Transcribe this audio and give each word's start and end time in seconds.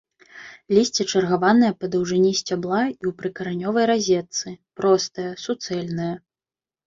Лісце 0.75 1.03
чаргаванае 1.11 1.69
па 1.81 1.85
даўжыні 1.95 2.31
сцябла 2.39 2.79
і 2.85 2.95
ў 2.95 3.11
прыкаранёвай 3.19 3.85
разетцы, 3.93 4.55
простае, 4.81 5.29
суцэльнае. 5.45 6.11